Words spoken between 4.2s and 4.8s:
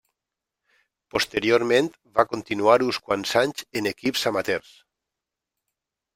amateurs.